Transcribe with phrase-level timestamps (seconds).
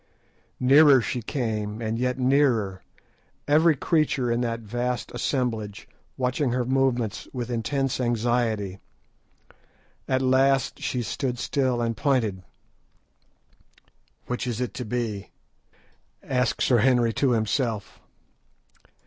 [0.59, 2.81] Nearer she came, and yet nearer,
[3.47, 8.79] every creature in that vast assemblage watching her movements with intense anxiety.
[10.07, 12.41] At last she stood still and pointed.
[14.25, 15.29] "Which is it to be?"
[16.23, 17.99] asked Sir Henry to himself.